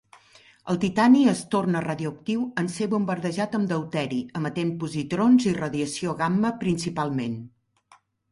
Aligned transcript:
El 0.73 0.77
titani 0.83 1.19
es 1.31 1.41
torna 1.55 1.81
radioactiu 1.85 2.45
en 2.61 2.69
ser 2.77 2.87
bombardejat 2.93 3.57
amb 3.59 3.69
deuteri, 3.73 4.21
emetent 4.41 4.71
positrons 4.85 5.47
i 5.53 5.55
radiació 5.61 6.15
gamma 6.25 6.53
principalment. 6.67 7.37